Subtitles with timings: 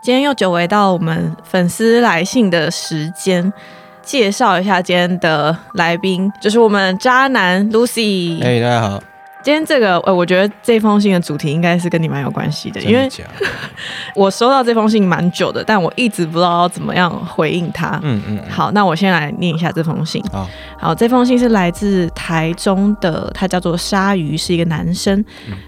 [0.00, 3.52] 今天又久违到我们粉丝来信的时间，
[4.00, 8.40] 介绍一下今天的来宾，就是我们渣男 Lucy。
[8.42, 9.02] 哎、大家好，
[9.42, 13.08] 今天这个，呃，我觉得这封信的主题应该是跟你蛮有关系的，因为
[14.14, 17.98] 我收到这封信蛮久的，但我一直不知道要怎么样回应他。
[18.04, 20.22] 嗯嗯，嗯，好，那我先来念一下这封信。
[20.32, 25.22] 好，好，这封信是来自台中的，他叫做鲨鱼，是一个男生。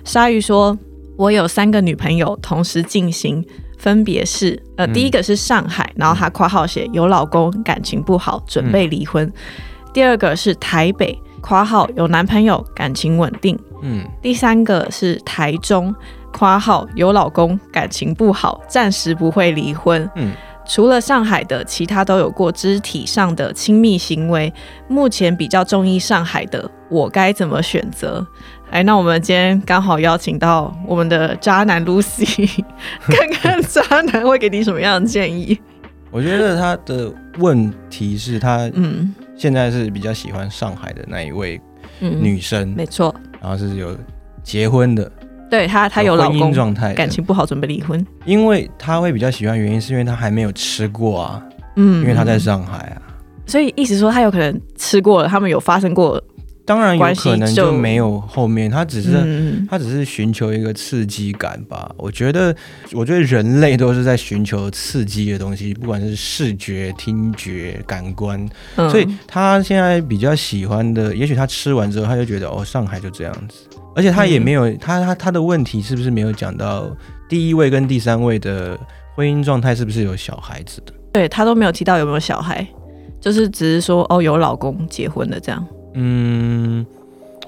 [0.04, 0.78] 鲨鱼说
[1.20, 3.44] ：“我有三个女朋友同时进行，
[3.76, 4.92] 分别是呃，嗯。
[4.94, 9.28] 第一个是上海，然后她括号写有老公，感情不好，准备离婚；
[9.92, 14.02] 第二个是台北，括号有男朋友，感情稳定；嗯。
[14.22, 15.94] 第三个是台中，
[16.32, 20.08] 括号有老公，感情不好，暂时不会离婚。
[20.16, 20.32] 嗯，
[20.72, 24.52] 除了上海的，其他都有过肢体上的亲密行为。
[24.86, 28.24] 目前比较中意上海的，我该怎么选择？
[28.70, 32.62] 哎，那我们今天刚好邀请到我们的渣男 Lucy，
[33.02, 33.82] 看看渣
[34.12, 35.58] 男会给你什么样的建议。
[36.12, 41.60] 我觉得他的问题是他嗯现在是比较喜欢上海的那一位
[41.98, 43.96] 嗯，女生，没错，然后是有
[44.44, 45.10] 结婚的，
[45.50, 48.06] 对她她有老婚姻公，状态，感情不好，准备离婚。
[48.24, 51.42] 因为他会比较喜欢，原因是因为他还没有吃过啊，
[51.76, 53.02] 嗯，因为他在上海啊。
[53.46, 56.22] 所以意思说他有可能吃过了，他们有发生过，
[56.70, 61.92] 当然有可能就就没有后面，他只是、嗯他只是寻求一个刺激感吧。
[61.96, 62.54] 我觉得，
[62.92, 68.48] 我觉得人类都是在寻求刺激的东西，不管是视觉、听觉、感官。
[68.76, 73.66] 嗯所以他现在比较喜欢的，也许他吃完之后，他就觉得哦，上海就这样子。
[73.96, 76.88] 而且他也没有，他他他的问题是不是没有讲到
[77.28, 78.78] 第一位跟第三位的
[79.16, 80.92] 婚姻状态是不是有小孩子的？
[81.12, 82.64] 对他都没有提到有没有小孩，
[83.20, 85.66] 就是只是说哦有老公结婚的这样。
[85.94, 86.86] 嗯，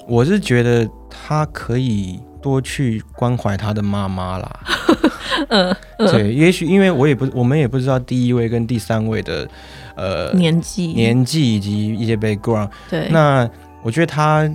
[0.07, 4.59] 我是觉得他可以多去关怀他的妈妈啦。
[5.49, 9.47] 嗯嗯，对，也许因为我也不，我们也不知道第一位跟第三位的
[9.95, 10.87] 呃年纪。
[10.87, 12.69] 年纪以及一些 background。
[12.89, 13.49] 对，那
[13.81, 14.47] 我觉得他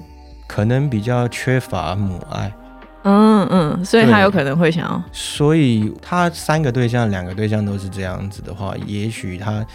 [0.46, 2.52] 可能比较缺乏母爱，
[3.02, 9.66] 嗯嗯，所以他有可能会想要，所以他三个对象，两个对象都是这样子的话，也许他，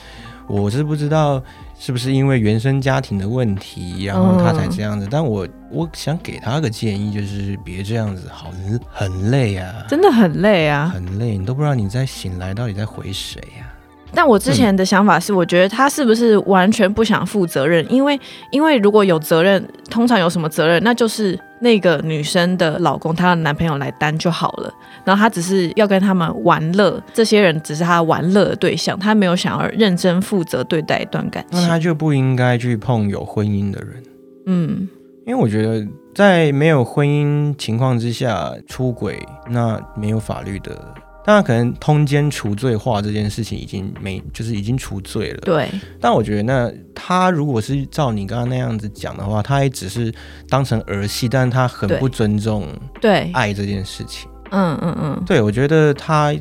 [0.48, 1.44] 我是不知道
[1.86, 5.06] 是不是因为原生家庭的问题，然后他才这样子。
[5.12, 8.50] 但我我想给他个建议，就是别这样子，好
[8.90, 10.90] 很累啊，真的很累啊。
[10.94, 13.68] 很累，你都不知道你在醒来到底在回谁呀、
[14.14, 17.86] 但我之前的想法是，我觉得他是不是完全不想负责任？
[17.92, 18.18] 因为
[18.50, 24.72] 因为如果有责任，通常有什么责任，那就是那个女生的老公，她的男朋友来担就好了。
[25.06, 31.60] 然后她只是要跟他们玩乐，这些人只是她玩乐的对象，她没有想要认真负责对待一段感情。
[31.60, 34.04] 那她就不应该去碰有婚姻的人，
[34.46, 34.90] 嗯
[35.26, 40.78] 因为我觉得在没有婚姻情况之下出轨，那没有法律的。
[41.26, 45.40] 当然，可能通奸除罪化这件事情已经没，就是已经除罪了。
[45.42, 45.70] 对，
[46.00, 50.14] 但我觉得，那他如果是照你刚刚那样子讲的话，他也只是
[50.50, 52.68] 当成儿戏，但是他很不尊重
[53.00, 54.30] 对，爱这件事情。
[54.52, 56.34] 嗯嗯嗯，对我觉得他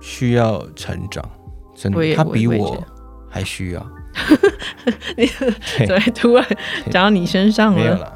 [0.00, 1.24] 需要成长，
[1.74, 2.82] 真的，他比我
[3.28, 3.86] 还需要。
[5.16, 5.24] 你
[5.78, 6.44] 对怎么 突然
[6.90, 7.78] 讲到你身上了？
[7.78, 8.12] 没有啦。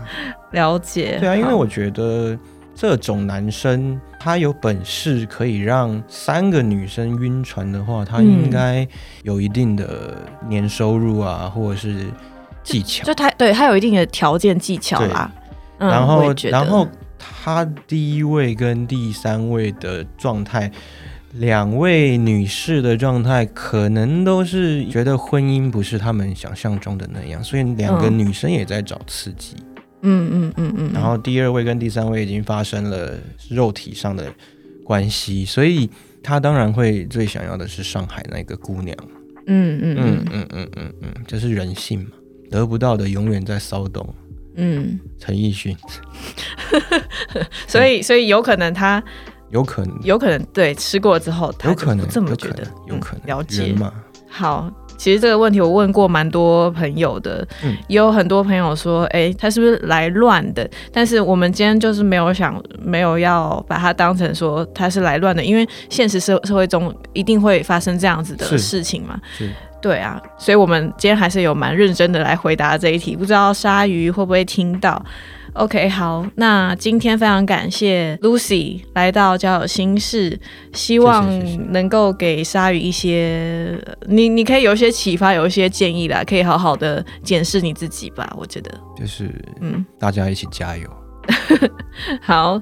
[0.53, 1.19] 了解。
[1.21, 2.37] 对啊，因为我觉得
[2.75, 8.87] 这种男生他有本事可以让三个女生晕船的话，他嗯应该
[9.23, 10.17] 有一定的
[10.49, 12.07] 年收入啊，或者是
[12.62, 13.05] 技巧。
[13.05, 15.31] 就他对他有一定的条件技巧啦。
[15.79, 16.87] 嗯然后然后
[17.19, 20.71] 他第一位跟第三位的状态。
[21.38, 29.56] 两位女士的状态可能都是觉得婚姻不是他们想象中的那样，所以两个嗯女生也在找刺激。
[29.59, 29.74] 嗯
[30.05, 33.15] 嗯嗯嗯嗯，然后第二位跟第三位已经发生了
[33.49, 34.31] 肉体上的
[34.85, 35.89] 关系，所以
[36.23, 38.97] 他当然会最想要的是上海那个姑娘。
[39.47, 42.11] 嗯嗯嗯嗯嗯嗯嗯，这是人性嘛，
[42.51, 44.15] 得不到的永远在骚动。
[44.56, 45.77] 嗯，陈奕迅。
[47.67, 49.03] 所以所以有可能他
[49.50, 53.93] 有可能有可能对吃过之后，有可能这么觉得，有可能了解嘛？
[54.29, 54.71] 好。
[55.05, 60.67] 其实这个问题我问过蛮多朋友的，嗯也有很多朋友说，哎、他是不是来乱的？
[60.91, 69.21] 但是我们今天就是没有想，没有要把它当成说他是来乱的，因为现实社社会中一定会发生这样子的事情嘛。
[69.37, 69.51] 是
[69.83, 75.05] 对啊，所以我们今天还是有蛮认真的来回答这一题，不知道鲨鱼会不会听到
[75.55, 80.39] ？OK，好，那今天非常感谢 Lucy 来到交友心事，
[80.73, 81.27] 希望
[81.73, 83.79] 能够给鲨鱼一些，
[84.09, 89.31] 你你可以有一些启发，有一些建议啦，可以好好的检视你自己吧，我觉得，就是
[89.61, 90.91] 嗯，大家一起加油。
[92.21, 92.61] 好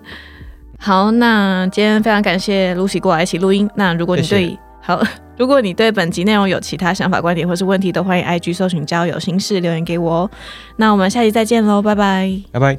[0.79, 3.69] 好，那今天非常感谢 Lucy 过来一起录音。
[3.75, 5.01] 那如果你对好，
[5.39, 10.31] 如果你对本集内容有其他想法、观点或是问题，都欢迎 IG 搜寻交友心事留言给我哦。
[10.77, 12.31] 那我们下期再见喽，拜拜。
[12.53, 12.79] 拜拜。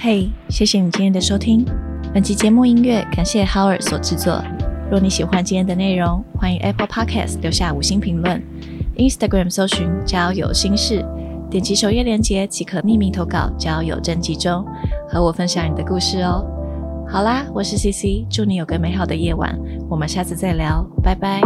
[0.00, 1.64] 嘿谢谢你今天的收听。
[2.14, 4.42] 本期节目音乐感谢 Howard 所制作。
[4.90, 8.42] 若你喜欢今天的内容，欢迎 Apple Podcast 留下五星评论
[8.98, 11.02] ，Instagram 搜寻“交友心事”，
[11.48, 14.62] 点击首页链接即可匿名投稿交友征集中，
[15.08, 16.44] 和我分享你的故事哦。
[17.10, 19.58] 好啦，我是 CC，祝你有个美好的夜晚，
[19.88, 21.40] 我们下次再聊，拜拜。